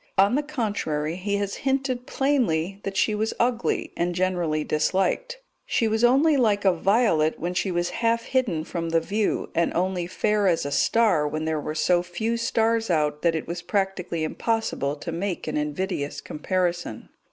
On 0.17 0.33
the 0.33 0.41
contrary, 0.41 1.15
he 1.15 1.35
has 1.35 1.57
hinted 1.61 2.07
plainly 2.07 2.79
that 2.81 2.97
she 2.97 3.13
was 3.13 3.35
ugly, 3.39 3.93
and 3.95 4.15
generally 4.15 4.63
disliked; 4.63 5.37
she 5.63 5.87
was 5.87 6.03
only 6.03 6.37
like 6.37 6.65
a 6.65 6.73
violet 6.73 7.37
when 7.39 7.53
she 7.53 7.69
was 7.69 7.91
half 7.91 8.23
hidden 8.23 8.63
from 8.63 8.89
the 8.89 8.99
view, 8.99 9.51
and 9.53 9.71
only 9.75 10.07
fair 10.07 10.47
as 10.47 10.65
a 10.65 10.71
star 10.71 11.27
when 11.27 11.45
there 11.45 11.61
were 11.61 11.75
so 11.75 12.01
few 12.01 12.35
stars 12.35 12.89
out 12.89 13.21
that 13.21 13.35
it 13.35 13.47
was 13.47 13.61
practically 13.61 14.23
impossible 14.23 14.95
to 14.95 15.11
make 15.11 15.47
an 15.47 15.55
invidious 15.55 16.19
comparison. 16.19 17.09